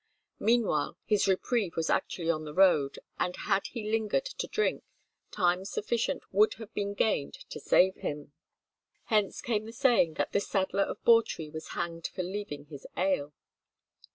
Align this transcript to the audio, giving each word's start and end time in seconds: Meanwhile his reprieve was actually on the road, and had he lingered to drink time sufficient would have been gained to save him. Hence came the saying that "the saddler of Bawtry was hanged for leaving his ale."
Meanwhile 0.39 0.97
his 1.05 1.27
reprieve 1.27 1.75
was 1.75 1.91
actually 1.91 2.31
on 2.31 2.43
the 2.43 2.55
road, 2.55 2.97
and 3.19 3.35
had 3.35 3.67
he 3.67 3.87
lingered 3.91 4.25
to 4.25 4.47
drink 4.47 4.83
time 5.29 5.63
sufficient 5.63 6.23
would 6.31 6.55
have 6.55 6.73
been 6.73 6.95
gained 6.95 7.35
to 7.51 7.59
save 7.59 7.97
him. 7.97 8.33
Hence 9.13 9.43
came 9.43 9.65
the 9.65 9.71
saying 9.71 10.15
that 10.15 10.31
"the 10.31 10.39
saddler 10.39 10.81
of 10.85 11.03
Bawtry 11.03 11.51
was 11.51 11.67
hanged 11.77 12.07
for 12.15 12.23
leaving 12.23 12.65
his 12.65 12.87
ale." 12.97 13.35